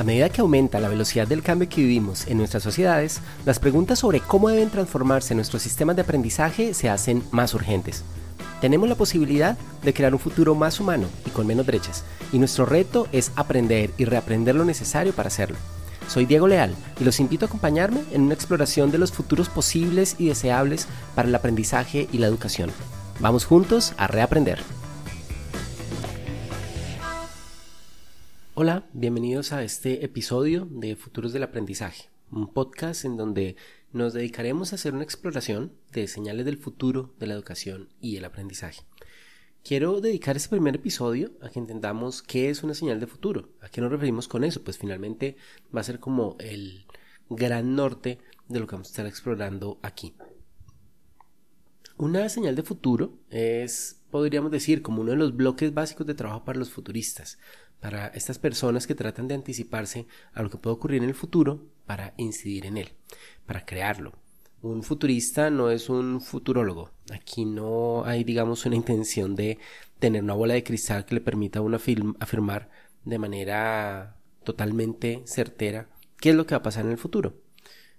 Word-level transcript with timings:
A 0.00 0.02
medida 0.02 0.30
que 0.30 0.40
aumenta 0.40 0.80
la 0.80 0.88
velocidad 0.88 1.28
del 1.28 1.42
cambio 1.42 1.68
que 1.68 1.82
vivimos 1.82 2.26
en 2.26 2.38
nuestras 2.38 2.62
sociedades, 2.62 3.20
las 3.44 3.58
preguntas 3.58 3.98
sobre 3.98 4.20
cómo 4.20 4.48
deben 4.48 4.70
transformarse 4.70 5.34
nuestros 5.34 5.60
sistemas 5.60 5.94
de 5.94 6.00
aprendizaje 6.00 6.72
se 6.72 6.88
hacen 6.88 7.22
más 7.32 7.52
urgentes. 7.52 8.02
Tenemos 8.62 8.88
la 8.88 8.94
posibilidad 8.94 9.58
de 9.82 9.92
crear 9.92 10.14
un 10.14 10.18
futuro 10.18 10.54
más 10.54 10.80
humano 10.80 11.06
y 11.26 11.28
con 11.28 11.46
menos 11.46 11.66
brechas, 11.66 12.02
y 12.32 12.38
nuestro 12.38 12.64
reto 12.64 13.08
es 13.12 13.30
aprender 13.36 13.90
y 13.98 14.06
reaprender 14.06 14.54
lo 14.54 14.64
necesario 14.64 15.12
para 15.12 15.26
hacerlo. 15.26 15.58
Soy 16.08 16.24
Diego 16.24 16.48
Leal 16.48 16.74
y 16.98 17.04
los 17.04 17.20
invito 17.20 17.44
a 17.44 17.48
acompañarme 17.48 18.00
en 18.10 18.22
una 18.22 18.32
exploración 18.32 18.90
de 18.90 18.96
los 18.96 19.12
futuros 19.12 19.50
posibles 19.50 20.16
y 20.18 20.28
deseables 20.28 20.88
para 21.14 21.28
el 21.28 21.34
aprendizaje 21.34 22.08
y 22.10 22.16
la 22.16 22.26
educación. 22.26 22.70
Vamos 23.18 23.44
juntos 23.44 23.92
a 23.98 24.06
reaprender. 24.06 24.60
Hola, 28.62 28.90
bienvenidos 28.92 29.54
a 29.54 29.64
este 29.64 30.04
episodio 30.04 30.68
de 30.70 30.94
Futuros 30.94 31.32
del 31.32 31.44
Aprendizaje, 31.44 32.10
un 32.30 32.52
podcast 32.52 33.06
en 33.06 33.16
donde 33.16 33.56
nos 33.94 34.12
dedicaremos 34.12 34.70
a 34.70 34.74
hacer 34.74 34.92
una 34.92 35.02
exploración 35.02 35.72
de 35.92 36.06
señales 36.06 36.44
del 36.44 36.58
futuro 36.58 37.14
de 37.18 37.26
la 37.26 37.32
educación 37.32 37.88
y 38.02 38.18
el 38.18 38.24
aprendizaje. 38.26 38.82
Quiero 39.64 40.02
dedicar 40.02 40.36
este 40.36 40.50
primer 40.50 40.76
episodio 40.76 41.32
a 41.40 41.48
que 41.48 41.58
entendamos 41.58 42.20
qué 42.20 42.50
es 42.50 42.62
una 42.62 42.74
señal 42.74 43.00
de 43.00 43.06
futuro, 43.06 43.48
a 43.62 43.70
qué 43.70 43.80
nos 43.80 43.90
referimos 43.90 44.28
con 44.28 44.44
eso, 44.44 44.62
pues 44.62 44.76
finalmente 44.76 45.38
va 45.74 45.80
a 45.80 45.84
ser 45.84 45.98
como 45.98 46.36
el 46.38 46.84
gran 47.30 47.74
norte 47.74 48.18
de 48.50 48.60
lo 48.60 48.66
que 48.66 48.72
vamos 48.72 48.88
a 48.88 48.90
estar 48.90 49.06
explorando 49.06 49.78
aquí. 49.80 50.12
Una 51.96 52.28
señal 52.28 52.56
de 52.56 52.62
futuro 52.62 53.18
es, 53.30 54.02
podríamos 54.10 54.50
decir, 54.50 54.82
como 54.82 55.00
uno 55.00 55.12
de 55.12 55.16
los 55.16 55.34
bloques 55.34 55.72
básicos 55.72 56.06
de 56.06 56.14
trabajo 56.14 56.44
para 56.44 56.58
los 56.58 56.70
futuristas, 56.70 57.38
para 57.80 58.08
estas 58.08 58.38
personas 58.38 58.86
que 58.86 58.94
tratan 58.94 59.28
de 59.28 59.34
anticiparse 59.34 60.06
a 60.32 60.42
lo 60.42 60.50
que 60.50 60.58
puede 60.58 60.76
ocurrir 60.76 61.02
en 61.02 61.08
el 61.08 61.14
futuro 61.14 61.66
para 61.86 62.14
incidir 62.16 62.66
en 62.66 62.76
él, 62.76 62.92
para 63.46 63.64
crearlo. 63.64 64.12
Un 64.62 64.82
futurista 64.82 65.48
no 65.48 65.70
es 65.70 65.88
un 65.88 66.20
futurólogo. 66.20 66.90
Aquí 67.10 67.46
no 67.46 68.04
hay, 68.04 68.24
digamos, 68.24 68.66
una 68.66 68.76
intención 68.76 69.34
de 69.34 69.58
tener 69.98 70.22
una 70.22 70.34
bola 70.34 70.54
de 70.54 70.62
cristal 70.62 71.06
que 71.06 71.14
le 71.14 71.22
permita 71.22 71.60
a 71.60 71.62
uno 71.62 71.78
afirmar 72.20 72.70
de 73.04 73.18
manera 73.18 74.16
totalmente 74.44 75.22
certera 75.24 75.88
qué 76.18 76.30
es 76.30 76.36
lo 76.36 76.46
que 76.46 76.54
va 76.54 76.58
a 76.58 76.62
pasar 76.62 76.84
en 76.84 76.92
el 76.92 76.98
futuro. 76.98 77.40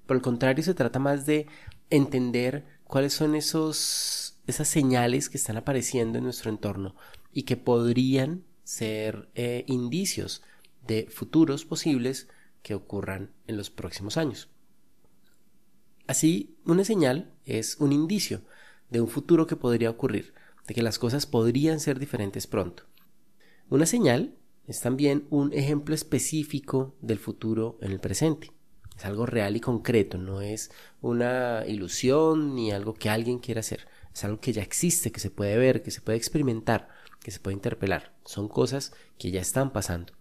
Por 0.05 0.15
el 0.15 0.21
contrario, 0.21 0.63
se 0.63 0.75
trata 0.75 0.99
más 0.99 1.25
de 1.25 1.47
entender 1.89 2.65
cuáles 2.83 3.13
son 3.13 3.35
esos, 3.35 4.37
esas 4.45 4.67
señales 4.67 5.29
que 5.29 5.37
están 5.37 5.57
apareciendo 5.57 6.19
en 6.19 6.25
nuestro 6.25 6.51
entorno 6.51 6.95
y 7.33 7.43
que 7.43 7.57
podrían 7.57 8.43
ser 8.63 9.29
eh, 9.35 9.63
indicios 9.67 10.41
de 10.85 11.07
futuros 11.09 11.65
posibles 11.65 12.27
que 12.61 12.75
ocurran 12.75 13.31
en 13.47 13.57
los 13.57 13.69
próximos 13.69 14.17
años. 14.17 14.49
Así, 16.07 16.57
una 16.65 16.83
señal 16.83 17.33
es 17.45 17.77
un 17.77 17.93
indicio 17.93 18.41
de 18.89 19.01
un 19.01 19.07
futuro 19.07 19.47
que 19.47 19.55
podría 19.55 19.89
ocurrir, 19.89 20.33
de 20.67 20.73
que 20.73 20.81
las 20.81 20.99
cosas 20.99 21.25
podrían 21.25 21.79
ser 21.79 21.99
diferentes 21.99 22.47
pronto. 22.47 22.83
Una 23.69 23.85
señal 23.85 24.35
es 24.67 24.81
también 24.81 25.25
un 25.29 25.53
ejemplo 25.53 25.95
específico 25.95 26.95
del 27.01 27.19
futuro 27.19 27.77
en 27.81 27.91
el 27.91 27.99
presente. 27.99 28.51
Es 28.97 29.05
algo 29.05 29.25
real 29.25 29.55
y 29.55 29.61
concreto, 29.61 30.17
no 30.17 30.41
es 30.41 30.71
una 31.01 31.63
ilusión 31.65 32.55
ni 32.55 32.71
algo 32.71 32.93
que 32.93 33.09
alguien 33.09 33.39
quiera 33.39 33.61
hacer. 33.61 33.87
Es 34.13 34.23
algo 34.25 34.39
que 34.41 34.53
ya 34.53 34.61
existe, 34.61 35.11
que 35.11 35.19
se 35.19 35.31
puede 35.31 35.57
ver, 35.57 35.81
que 35.81 35.91
se 35.91 36.01
puede 36.01 36.17
experimentar 36.17 36.89
que 37.21 37.31
se 37.31 37.39
puede 37.39 37.55
interpelar. 37.55 38.13
Son 38.25 38.47
cosas 38.47 38.93
que 39.17 39.31
ya 39.31 39.41
están 39.41 39.71
pasando. 39.71 40.13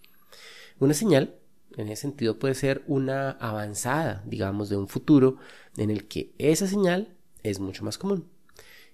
Una 0.78 0.94
señal, 0.94 1.36
en 1.76 1.88
ese 1.88 2.02
sentido, 2.02 2.38
puede 2.38 2.54
ser 2.54 2.82
una 2.86 3.32
avanzada, 3.32 4.22
digamos, 4.26 4.68
de 4.68 4.76
un 4.76 4.88
futuro 4.88 5.36
en 5.76 5.90
el 5.90 6.08
que 6.08 6.32
esa 6.38 6.66
señal 6.66 7.16
es 7.42 7.60
mucho 7.60 7.84
más 7.84 7.98
común. 7.98 8.28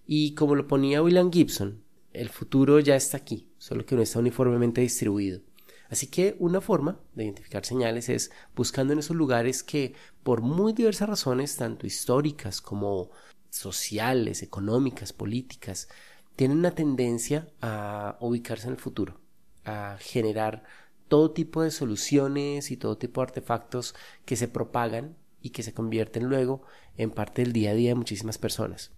Y 0.06 0.34
como 0.34 0.54
lo 0.54 0.68
ponía 0.68 1.02
William 1.02 1.32
Gibson, 1.32 1.82
el 2.12 2.28
futuro 2.28 2.80
ya 2.80 2.96
está 2.96 3.16
aquí, 3.16 3.48
solo 3.58 3.84
que 3.84 3.96
no 3.96 4.02
está 4.02 4.20
uniformemente 4.20 4.80
distribuido. 4.80 5.40
Así 5.88 6.08
que 6.08 6.36
una 6.38 6.60
forma 6.60 6.98
de 7.14 7.24
identificar 7.24 7.64
señales 7.64 8.08
es 8.08 8.30
buscando 8.54 8.92
en 8.92 8.98
esos 9.00 9.16
lugares 9.16 9.62
que, 9.62 9.94
por 10.22 10.40
muy 10.40 10.72
diversas 10.72 11.08
razones, 11.08 11.56
tanto 11.56 11.86
históricas 11.86 12.60
como 12.60 13.10
sociales, 13.50 14.42
económicas, 14.42 15.12
políticas, 15.12 15.88
tienen 16.36 16.58
una 16.58 16.70
tendencia 16.72 17.48
a 17.60 18.16
ubicarse 18.20 18.66
en 18.66 18.74
el 18.74 18.80
futuro, 18.80 19.18
a 19.64 19.96
generar 19.98 20.64
todo 21.08 21.32
tipo 21.32 21.62
de 21.62 21.70
soluciones 21.70 22.70
y 22.70 22.76
todo 22.76 22.98
tipo 22.98 23.20
de 23.20 23.26
artefactos 23.26 23.94
que 24.24 24.36
se 24.36 24.48
propagan 24.48 25.16
y 25.40 25.50
que 25.50 25.62
se 25.62 25.72
convierten 25.72 26.24
luego 26.24 26.62
en 26.96 27.10
parte 27.10 27.42
del 27.42 27.52
día 27.52 27.70
a 27.70 27.74
día 27.74 27.90
de 27.90 27.94
muchísimas 27.94 28.38
personas. 28.38 28.92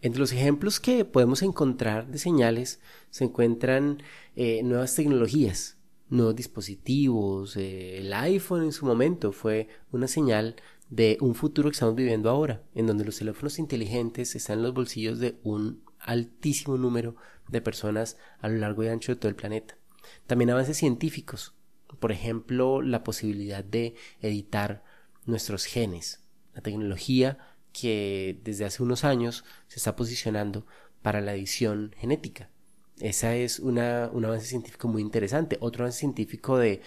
Entre 0.00 0.20
los 0.20 0.32
ejemplos 0.32 0.80
que 0.80 1.04
podemos 1.04 1.42
encontrar 1.42 2.08
de 2.08 2.18
señales 2.18 2.80
se 3.10 3.24
encuentran 3.24 4.02
eh, 4.36 4.62
nuevas 4.62 4.94
tecnologías, 4.94 5.76
nuevos 6.08 6.36
dispositivos. 6.36 7.56
Eh, 7.56 7.98
el 7.98 8.12
iPhone 8.12 8.64
en 8.64 8.72
su 8.72 8.86
momento 8.86 9.32
fue 9.32 9.68
una 9.92 10.08
señal 10.08 10.56
de 10.90 11.18
un 11.20 11.34
futuro 11.34 11.68
que 11.68 11.74
estamos 11.74 11.94
viviendo 11.94 12.30
ahora, 12.30 12.62
en 12.74 12.86
donde 12.86 13.04
los 13.04 13.18
teléfonos 13.18 13.58
inteligentes 13.58 14.34
están 14.34 14.58
en 14.58 14.64
los 14.64 14.74
bolsillos 14.74 15.18
de 15.18 15.38
un 15.42 15.82
altísimo 16.00 16.76
número 16.76 17.16
de 17.48 17.60
personas 17.60 18.16
a 18.40 18.48
lo 18.48 18.58
largo 18.58 18.84
y 18.84 18.88
ancho 18.88 19.12
de 19.12 19.16
todo 19.16 19.28
el 19.28 19.36
planeta. 19.36 19.76
También 20.26 20.50
avances 20.50 20.76
científicos, 20.76 21.54
por 22.00 22.12
ejemplo, 22.12 22.82
la 22.82 23.02
posibilidad 23.04 23.64
de 23.64 23.94
editar 24.20 24.84
nuestros 25.24 25.64
genes, 25.64 26.20
la 26.54 26.60
tecnología 26.60 27.38
que 27.72 28.40
desde 28.44 28.64
hace 28.64 28.82
unos 28.82 29.04
años 29.04 29.44
se 29.66 29.76
está 29.76 29.96
posicionando 29.96 30.66
para 31.02 31.20
la 31.20 31.34
edición 31.34 31.94
genética. 31.98 32.50
Esa 33.00 33.36
es 33.36 33.60
una, 33.60 34.10
un 34.12 34.24
avance 34.24 34.46
científico 34.46 34.88
muy 34.88 35.02
interesante. 35.02 35.56
Otro 35.60 35.84
avance 35.84 36.00
científico 36.00 36.60
eh, 36.60 36.80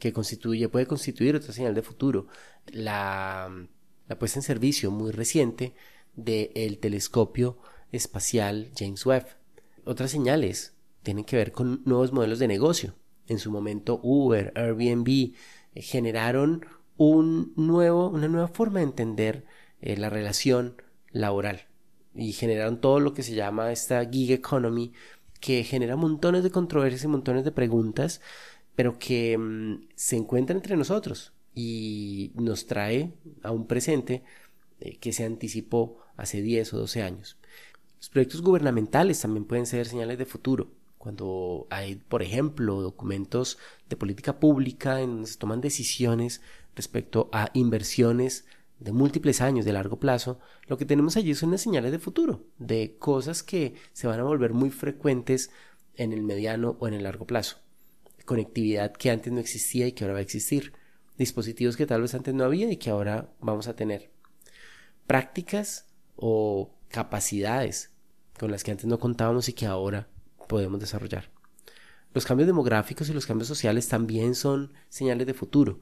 que 0.00 0.12
constituye, 0.12 0.68
puede 0.68 0.86
constituir 0.86 1.36
otra 1.36 1.52
señal 1.52 1.74
de 1.74 1.82
futuro. 1.82 2.26
La, 2.66 3.48
la 4.08 4.18
puesta 4.18 4.40
en 4.40 4.42
servicio 4.42 4.90
muy 4.90 5.12
reciente 5.12 5.74
del 6.16 6.78
telescopio 6.78 7.58
espacial 7.92 8.70
James 8.76 9.04
Webb. 9.06 9.26
Otras 9.84 10.10
señales 10.10 10.74
tienen 11.02 11.24
que 11.24 11.36
ver 11.36 11.52
con 11.52 11.82
nuevos 11.84 12.12
modelos 12.12 12.38
de 12.38 12.48
negocio. 12.48 12.94
En 13.26 13.38
su 13.38 13.50
momento 13.50 14.00
Uber, 14.02 14.52
Airbnb 14.54 15.08
eh, 15.74 15.82
generaron 15.82 16.66
un 16.96 17.52
nuevo, 17.56 18.08
una 18.08 18.28
nueva 18.28 18.48
forma 18.48 18.80
de 18.80 18.86
entender 18.86 19.46
eh, 19.80 19.96
la 19.96 20.10
relación 20.10 20.82
laboral 21.12 21.66
y 22.14 22.32
generaron 22.32 22.80
todo 22.80 23.00
lo 23.00 23.14
que 23.14 23.22
se 23.22 23.34
llama 23.34 23.72
esta 23.72 24.04
gig 24.04 24.32
economy 24.32 24.92
que 25.40 25.64
genera 25.64 25.96
montones 25.96 26.42
de 26.42 26.50
controversias 26.50 27.04
y 27.04 27.08
montones 27.08 27.44
de 27.44 27.52
preguntas 27.52 28.20
pero 28.74 28.98
que 28.98 29.36
mm, 29.36 29.88
se 29.94 30.16
encuentra 30.16 30.56
entre 30.56 30.76
nosotros 30.76 31.32
y 31.54 32.32
nos 32.34 32.66
trae 32.66 33.12
a 33.42 33.50
un 33.50 33.66
presente 33.66 34.22
eh, 34.80 34.96
que 34.98 35.12
se 35.12 35.24
anticipó 35.24 35.98
hace 36.16 36.42
10 36.42 36.74
o 36.74 36.78
12 36.78 37.02
años. 37.02 37.36
Los 38.00 38.08
proyectos 38.08 38.40
gubernamentales 38.40 39.20
también 39.20 39.44
pueden 39.44 39.66
ser 39.66 39.86
señales 39.86 40.16
de 40.16 40.24
futuro. 40.24 40.68
Cuando 40.96 41.66
hay, 41.68 41.96
por 41.96 42.22
ejemplo, 42.22 42.80
documentos 42.80 43.58
de 43.90 43.96
política 43.96 44.40
pública 44.40 45.02
en 45.02 45.10
donde 45.10 45.26
se 45.26 45.36
toman 45.36 45.60
decisiones 45.60 46.40
respecto 46.74 47.28
a 47.32 47.50
inversiones 47.52 48.46
de 48.78 48.92
múltiples 48.92 49.42
años 49.42 49.66
de 49.66 49.74
largo 49.74 50.00
plazo, 50.00 50.38
lo 50.66 50.78
que 50.78 50.86
tenemos 50.86 51.18
allí 51.18 51.34
son 51.34 51.50
unas 51.50 51.60
señales 51.60 51.92
de 51.92 51.98
futuro, 51.98 52.46
de 52.58 52.96
cosas 52.98 53.42
que 53.42 53.74
se 53.92 54.06
van 54.06 54.18
a 54.18 54.24
volver 54.24 54.54
muy 54.54 54.70
frecuentes 54.70 55.50
en 55.94 56.14
el 56.14 56.22
mediano 56.22 56.78
o 56.80 56.88
en 56.88 56.94
el 56.94 57.02
largo 57.02 57.26
plazo. 57.26 57.58
Conectividad 58.24 58.92
que 58.92 59.10
antes 59.10 59.30
no 59.30 59.40
existía 59.40 59.86
y 59.86 59.92
que 59.92 60.04
ahora 60.04 60.14
va 60.14 60.20
a 60.20 60.22
existir. 60.22 60.72
Dispositivos 61.18 61.76
que 61.76 61.84
tal 61.84 62.00
vez 62.00 62.14
antes 62.14 62.32
no 62.32 62.44
había 62.44 62.72
y 62.72 62.78
que 62.78 62.88
ahora 62.88 63.28
vamos 63.40 63.68
a 63.68 63.76
tener. 63.76 64.10
Prácticas 65.06 65.84
o 66.16 66.70
capacidades 66.90 67.90
con 68.38 68.50
las 68.50 68.64
que 68.64 68.70
antes 68.70 68.86
no 68.86 68.98
contábamos 68.98 69.48
y 69.48 69.52
que 69.52 69.66
ahora 69.66 70.08
podemos 70.48 70.80
desarrollar. 70.80 71.30
Los 72.12 72.26
cambios 72.26 72.48
demográficos 72.48 73.08
y 73.08 73.12
los 73.12 73.26
cambios 73.26 73.48
sociales 73.48 73.88
también 73.88 74.34
son 74.34 74.72
señales 74.88 75.26
de 75.26 75.34
futuro. 75.34 75.80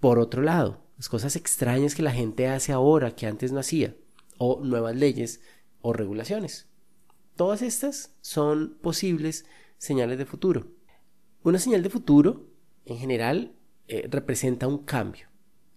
Por 0.00 0.18
otro 0.18 0.42
lado, 0.42 0.84
las 0.96 1.08
cosas 1.08 1.34
extrañas 1.34 1.94
que 1.94 2.02
la 2.02 2.12
gente 2.12 2.48
hace 2.48 2.72
ahora 2.72 3.16
que 3.16 3.26
antes 3.26 3.50
no 3.50 3.58
hacía, 3.58 3.96
o 4.38 4.60
nuevas 4.62 4.94
leyes 4.94 5.40
o 5.80 5.92
regulaciones. 5.92 6.68
Todas 7.36 7.62
estas 7.62 8.14
son 8.20 8.78
posibles 8.80 9.44
señales 9.76 10.18
de 10.18 10.26
futuro. 10.26 10.68
Una 11.42 11.58
señal 11.58 11.82
de 11.82 11.90
futuro, 11.90 12.46
en 12.84 12.98
general, 12.98 13.56
eh, 13.88 14.06
representa 14.08 14.68
un 14.68 14.84
cambio. 14.84 15.28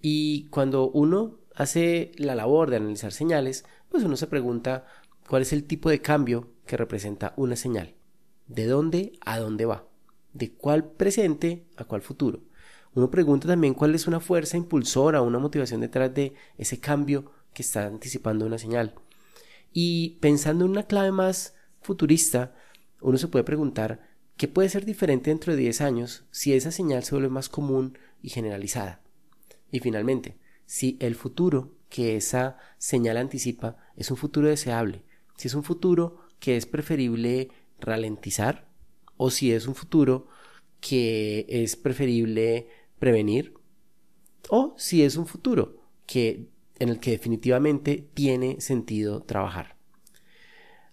Y 0.02 0.48
cuando 0.50 0.90
uno 0.92 1.40
hace 1.58 2.12
la 2.18 2.36
labor 2.36 2.70
de 2.70 2.78
analizar 2.78 3.12
señales, 3.12 3.66
pues 3.90 4.04
uno 4.04 4.16
se 4.16 4.28
pregunta 4.28 4.86
cuál 5.28 5.42
es 5.42 5.52
el 5.54 5.64
tipo 5.64 5.90
de 5.90 6.02
cambio 6.02 6.52
que 6.68 6.78
representa 6.78 7.34
una 7.36 7.56
señal. 7.56 7.96
¿De 8.46 8.66
dónde 8.68 9.14
a 9.22 9.40
dónde 9.40 9.66
va? 9.66 9.88
¿De 10.34 10.54
cuál 10.54 10.92
presente 10.92 11.66
a 11.76 11.86
cuál 11.86 12.04
futuro? 12.04 12.44
Uno 12.94 13.10
pregunta 13.10 13.48
también 13.48 13.74
cuál 13.74 13.96
es 13.96 14.08
una 14.08 14.20
fuerza 14.20 14.56
impulsora, 14.56 15.24
una 15.24 15.40
motivación 15.40 15.82
detrás 15.82 16.14
de 16.14 16.36
ese 16.60 16.80
cambio 16.80 17.32
que 17.54 17.64
está 17.64 17.88
anticipando 17.88 18.46
una 18.46 18.60
señal. 18.60 18.94
Y 19.74 20.18
pensando 20.22 20.66
en 20.66 20.72
una 20.72 20.84
clave 20.84 21.12
más 21.12 21.56
futurista, 21.82 22.54
uno 23.02 23.18
se 23.18 23.28
puede 23.28 23.44
preguntar 23.44 24.08
qué 24.38 24.48
puede 24.48 24.70
ser 24.70 24.86
diferente 24.86 25.32
dentro 25.32 25.54
de 25.54 25.62
10 25.62 25.82
años 25.82 26.26
si 26.30 26.54
esa 26.54 26.72
señal 26.72 27.04
se 27.04 27.16
vuelve 27.16 27.30
más 27.30 27.50
común 27.50 27.98
y 28.22 28.30
generalizada. 28.30 29.02
Y 29.72 29.80
finalmente, 29.80 30.38
si 30.68 30.98
el 31.00 31.16
futuro 31.16 31.74
que 31.90 32.16
esa 32.16 32.58
señal 32.78 33.18
anticipa 33.18 33.78
es 33.96 34.12
un 34.12 34.18
futuro 34.18 34.48
deseable, 34.50 35.04
si 35.38 35.48
es 35.48 35.56
un 35.56 35.64
futuro 35.64 36.20
que 36.40 36.58
es 36.58 36.68
preferible 36.68 37.50
ralentizar 37.80 38.70
o 39.16 39.32
si 39.32 39.52
es 39.52 39.66
un 39.68 39.74
futuro 39.74 40.28
que 40.80 41.46
es 41.50 41.76
preferible 41.76 42.68
prevenir 43.00 43.56
o 44.50 44.76
si 44.78 45.04
es 45.04 45.16
un 45.16 45.26
futuro 45.26 45.78
que 46.06 46.50
en 46.80 46.90
el 46.90 47.00
que 47.00 47.12
definitivamente 47.12 48.08
tiene 48.14 48.62
sentido 48.62 49.24
trabajar. 49.24 49.78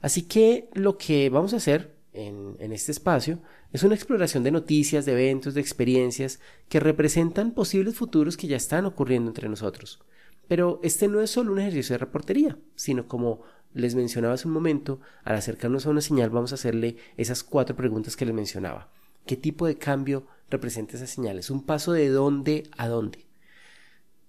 Así 0.00 0.22
que 0.22 0.68
lo 0.72 0.96
que 0.96 1.30
vamos 1.30 1.52
a 1.52 1.58
hacer 1.58 1.93
en, 2.14 2.72
este 2.72 2.92
espacio 2.92 3.40
es 3.72 3.82
una 3.82 3.94
exploración 3.94 4.44
de 4.44 4.52
noticias, 4.52 5.04
de 5.04 5.12
eventos, 5.12 5.54
de 5.54 5.60
experiencias 5.60 6.40
que 6.68 6.80
representan 6.80 7.52
posibles 7.52 7.96
futuros 7.96 8.36
que 8.36 8.46
ya 8.46 8.56
están 8.56 8.86
ocurriendo 8.86 9.30
entre 9.30 9.48
nosotros. 9.48 10.00
Pero 10.48 10.80
este 10.82 11.08
no 11.08 11.20
es 11.20 11.30
solo 11.30 11.52
un 11.52 11.58
ejercicio 11.58 11.94
de 11.94 11.98
reportería, 11.98 12.56
sino 12.76 13.08
como 13.08 13.42
les 13.72 13.94
mencionaba 13.94 14.34
hace 14.34 14.46
un 14.46 14.54
momento, 14.54 15.00
al 15.24 15.34
acercarnos 15.36 15.86
a 15.86 15.90
una 15.90 16.00
señal 16.00 16.30
vamos 16.30 16.52
a 16.52 16.54
hacerle 16.54 16.96
esas 17.16 17.42
cuatro 17.42 17.74
preguntas 17.74 18.16
que 18.16 18.24
les 18.24 18.34
mencionaba. 18.34 18.92
¿Qué 19.26 19.36
tipo 19.36 19.66
de 19.66 19.76
cambio 19.76 20.26
representa 20.50 20.96
esa 20.96 21.06
señal? 21.06 21.38
¿Es 21.38 21.50
un 21.50 21.64
paso 21.64 21.92
de 21.92 22.08
dónde 22.08 22.64
a 22.76 22.88
dónde? 22.88 23.26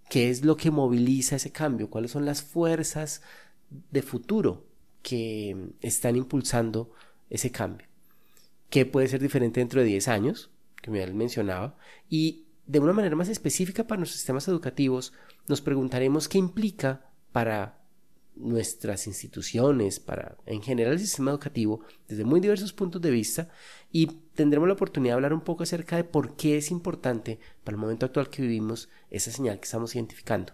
¿Qué 0.10 0.30
es 0.30 0.44
lo 0.44 0.56
que 0.58 0.72
moviliza 0.72 1.36
ese 1.36 1.52
cambio? 1.52 1.90
¿Cuáles 1.90 2.12
son 2.12 2.26
las 2.26 2.42
fuerzas 2.42 3.22
de 3.92 4.02
futuro 4.02 4.66
que 5.04 5.74
están 5.82 6.16
impulsando 6.16 6.92
ese 7.30 7.52
cambio? 7.52 7.88
¿Qué 8.70 8.86
puede 8.86 9.08
ser 9.08 9.22
diferente 9.22 9.60
dentro 9.60 9.82
de 9.82 9.88
10 9.88 10.08
años? 10.08 10.50
Que 10.82 10.92
me 10.92 11.06
mencionaba. 11.08 11.78
Y 12.10 12.46
de 12.66 12.80
una 12.80 12.94
manera 12.94 13.16
más 13.16 13.30
específica 13.30 13.86
para 13.86 14.00
nuestros 14.00 14.20
sistemas 14.20 14.48
educativos, 14.48 15.14
nos 15.48 15.62
preguntaremos 15.62 16.28
qué 16.28 16.38
implica 16.38 17.10
para 17.32 17.86
nuestras 18.36 19.08
instituciones, 19.08 20.00
para 20.00 20.38
en 20.46 20.62
general 20.62 20.94
el 20.94 21.00
sistema 21.00 21.32
educativo, 21.32 21.82
desde 22.08 22.26
muy 22.26 22.40
diversos 22.40 22.74
puntos 22.74 23.02
de 23.02 23.12
vista, 23.12 23.50
y 23.92 24.08
tendremos 24.34 24.68
la 24.68 24.74
oportunidad 24.74 25.14
de 25.14 25.16
hablar 25.16 25.34
un 25.34 25.42
poco 25.42 25.64
acerca 25.64 25.96
de 25.96 26.04
por 26.04 26.36
qué 26.36 26.58
es 26.58 26.72
importante 26.72 27.40
para 27.64 27.76
el 27.76 27.82
momento 27.82 28.06
actual 28.06 28.30
que 28.30 28.42
vivimos 28.42 28.90
esa 29.10 29.32
señal 29.32 29.60
que 29.60 29.66
estamos 29.66 29.96
identificando. 29.96 30.54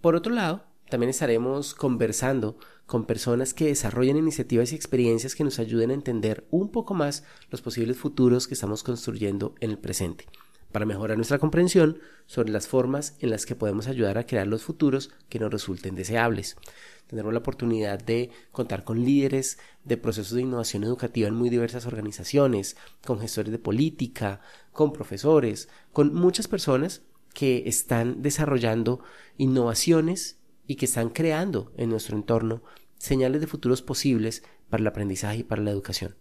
Por 0.00 0.14
otro 0.14 0.32
lado, 0.32 0.64
también 0.92 1.08
estaremos 1.08 1.74
conversando 1.74 2.58
con 2.84 3.06
personas 3.06 3.54
que 3.54 3.64
desarrollan 3.64 4.18
iniciativas 4.18 4.72
y 4.72 4.74
experiencias 4.74 5.34
que 5.34 5.42
nos 5.42 5.58
ayuden 5.58 5.90
a 5.90 5.94
entender 5.94 6.46
un 6.50 6.68
poco 6.68 6.92
más 6.92 7.24
los 7.50 7.62
posibles 7.62 7.96
futuros 7.96 8.46
que 8.46 8.52
estamos 8.52 8.82
construyendo 8.82 9.54
en 9.60 9.70
el 9.70 9.78
presente 9.78 10.26
para 10.70 10.84
mejorar 10.84 11.16
nuestra 11.16 11.38
comprensión 11.38 11.98
sobre 12.26 12.52
las 12.52 12.66
formas 12.66 13.16
en 13.20 13.30
las 13.30 13.46
que 13.46 13.56
podemos 13.56 13.86
ayudar 13.86 14.18
a 14.18 14.26
crear 14.26 14.46
los 14.46 14.64
futuros 14.64 15.10
que 15.30 15.38
nos 15.38 15.50
resulten 15.50 15.94
deseables. 15.94 16.58
Tendremos 17.06 17.32
la 17.32 17.38
oportunidad 17.40 17.98
de 17.98 18.30
contar 18.50 18.84
con 18.84 19.02
líderes 19.02 19.58
de 19.84 19.96
procesos 19.96 20.34
de 20.34 20.42
innovación 20.42 20.84
educativa 20.84 21.26
en 21.26 21.34
muy 21.34 21.48
diversas 21.48 21.86
organizaciones, 21.86 22.76
con 23.06 23.18
gestores 23.18 23.50
de 23.50 23.58
política, 23.58 24.42
con 24.72 24.92
profesores, 24.92 25.70
con 25.94 26.12
muchas 26.12 26.48
personas 26.48 27.00
que 27.32 27.62
están 27.66 28.20
desarrollando 28.20 29.00
innovaciones 29.38 30.41
y 30.66 30.76
que 30.76 30.86
están 30.86 31.10
creando 31.10 31.72
en 31.76 31.90
nuestro 31.90 32.16
entorno 32.16 32.62
señales 32.98 33.40
de 33.40 33.46
futuros 33.46 33.82
posibles 33.82 34.42
para 34.70 34.80
el 34.80 34.86
aprendizaje 34.86 35.38
y 35.38 35.42
para 35.42 35.62
la 35.62 35.70
educación. 35.70 36.16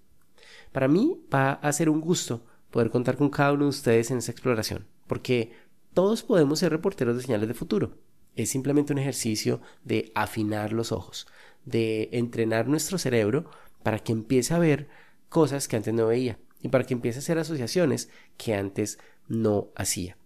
Para 0.71 0.87
mí 0.87 1.21
va 1.33 1.53
a 1.53 1.71
ser 1.73 1.89
un 1.89 2.01
gusto 2.01 2.45
poder 2.71 2.89
contar 2.89 3.17
con 3.17 3.29
cada 3.29 3.53
uno 3.53 3.65
de 3.65 3.69
ustedes 3.69 4.11
en 4.11 4.17
esa 4.17 4.31
exploración, 4.31 4.87
porque 5.07 5.51
todos 5.93 6.23
podemos 6.23 6.59
ser 6.59 6.71
reporteros 6.71 7.15
de 7.15 7.23
señales 7.23 7.47
de 7.47 7.53
futuro. 7.53 7.97
Es 8.35 8.49
simplemente 8.49 8.93
un 8.93 8.99
ejercicio 8.99 9.61
de 9.83 10.11
afinar 10.15 10.71
los 10.71 10.91
ojos, 10.91 11.27
de 11.65 12.09
entrenar 12.13 12.67
nuestro 12.67 12.97
cerebro 12.97 13.49
para 13.83 13.99
que 13.99 14.13
empiece 14.13 14.53
a 14.53 14.59
ver 14.59 14.87
cosas 15.29 15.67
que 15.67 15.75
antes 15.75 15.93
no 15.93 16.07
veía 16.07 16.39
y 16.61 16.69
para 16.69 16.85
que 16.85 16.93
empiece 16.93 17.19
a 17.19 17.21
hacer 17.21 17.37
asociaciones 17.37 18.09
que 18.37 18.55
antes 18.55 18.99
no 19.27 19.69
hacía. 19.75 20.17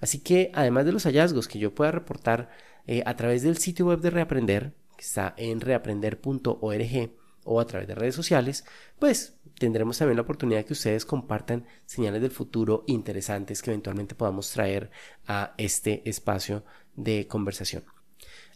Así 0.00 0.20
que 0.20 0.50
además 0.54 0.86
de 0.86 0.92
los 0.92 1.04
hallazgos 1.04 1.48
que 1.48 1.58
yo 1.58 1.74
pueda 1.74 1.90
reportar 1.90 2.50
eh, 2.86 3.02
a 3.06 3.16
través 3.16 3.42
del 3.42 3.58
sitio 3.58 3.86
web 3.86 4.00
de 4.00 4.10
Reaprender, 4.10 4.74
que 4.96 5.02
está 5.02 5.34
en 5.36 5.60
reaprender.org, 5.60 7.10
o 7.44 7.60
a 7.60 7.66
través 7.66 7.86
de 7.86 7.94
redes 7.94 8.14
sociales, 8.14 8.64
pues 8.98 9.36
tendremos 9.58 9.98
también 9.98 10.16
la 10.16 10.22
oportunidad 10.22 10.60
de 10.60 10.64
que 10.64 10.72
ustedes 10.72 11.04
compartan 11.04 11.66
señales 11.86 12.22
del 12.22 12.30
futuro 12.30 12.84
interesantes 12.86 13.62
que 13.62 13.70
eventualmente 13.70 14.14
podamos 14.14 14.50
traer 14.50 14.90
a 15.26 15.54
este 15.58 16.08
espacio 16.08 16.64
de 16.96 17.26
conversación. 17.28 17.84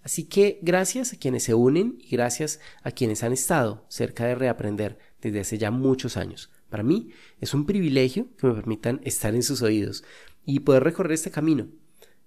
Así 0.02 0.25
que 0.25 0.58
gracias 0.62 1.12
a 1.12 1.19
quienes 1.19 1.42
se 1.42 1.54
unen 1.54 1.98
y 2.00 2.16
gracias 2.16 2.60
a 2.82 2.92
quienes 2.92 3.22
han 3.22 3.32
estado 3.32 3.84
cerca 3.88 4.24
de 4.24 4.34
reaprender 4.34 4.98
desde 5.20 5.40
hace 5.40 5.58
ya 5.58 5.70
muchos 5.70 6.16
años. 6.16 6.50
Para 6.70 6.82
mí 6.82 7.10
es 7.40 7.54
un 7.54 7.66
privilegio 7.66 8.28
que 8.36 8.46
me 8.46 8.54
permitan 8.54 9.00
estar 9.04 9.34
en 9.34 9.42
sus 9.42 9.62
oídos 9.62 10.04
y 10.46 10.60
poder 10.60 10.84
recorrer 10.84 11.12
este 11.12 11.31
camino. 11.31 11.69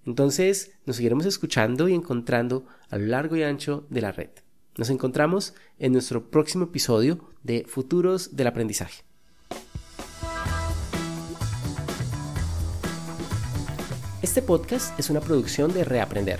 Entonces 0.05 0.71
nos 0.85 0.95
seguiremos 0.95 1.25
escuchando 1.25 1.87
y 1.87 1.93
encontrando 1.93 2.65
a 2.89 2.97
lo 2.97 3.05
largo 3.05 3.35
y 3.35 3.43
ancho 3.43 3.85
de 3.89 4.01
la 4.01 4.11
red. 4.11 4.29
Nos 4.77 4.89
encontramos 4.89 5.53
en 5.79 5.93
nuestro 5.93 6.29
próximo 6.29 6.65
episodio 6.65 7.19
de 7.43 7.65
Futuros 7.67 8.35
del 8.35 8.47
Aprendizaje. 8.47 9.03
Este 14.21 14.41
podcast 14.41 14.97
es 14.99 15.09
una 15.09 15.19
producción 15.19 15.73
de 15.73 15.83
Reaprender. 15.83 16.39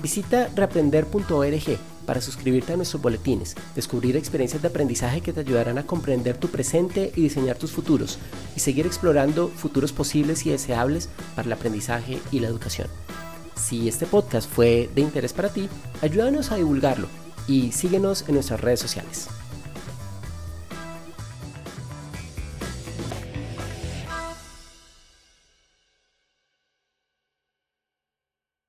Visita 0.00 0.48
reaprender.org 0.54 1.91
para 2.06 2.20
suscribirte 2.20 2.72
a 2.72 2.76
nuestros 2.76 3.02
boletines, 3.02 3.54
descubrir 3.74 4.16
experiencias 4.16 4.62
de 4.62 4.68
aprendizaje 4.68 5.20
que 5.20 5.32
te 5.32 5.40
ayudarán 5.40 5.78
a 5.78 5.86
comprender 5.86 6.36
tu 6.36 6.48
presente 6.48 7.12
y 7.16 7.22
diseñar 7.22 7.56
tus 7.56 7.72
futuros, 7.72 8.18
y 8.56 8.60
seguir 8.60 8.86
explorando 8.86 9.48
futuros 9.48 9.92
posibles 9.92 10.46
y 10.46 10.50
deseables 10.50 11.08
para 11.34 11.46
el 11.46 11.52
aprendizaje 11.52 12.18
y 12.30 12.40
la 12.40 12.48
educación. 12.48 12.88
Si 13.54 13.88
este 13.88 14.06
podcast 14.06 14.50
fue 14.50 14.90
de 14.94 15.02
interés 15.02 15.32
para 15.32 15.48
ti, 15.48 15.68
ayúdanos 16.00 16.50
a 16.50 16.56
divulgarlo 16.56 17.08
y 17.46 17.72
síguenos 17.72 18.28
en 18.28 18.34
nuestras 18.34 18.60
redes 18.60 18.80
sociales. 18.80 19.28